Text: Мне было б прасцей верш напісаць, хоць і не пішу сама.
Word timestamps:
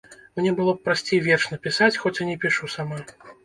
Мне 0.37 0.51
было 0.59 0.73
б 0.77 0.81
прасцей 0.87 1.21
верш 1.27 1.47
напісаць, 1.53 1.93
хоць 2.07 2.17
і 2.21 2.31
не 2.33 2.41
пішу 2.47 2.75
сама. 2.81 2.97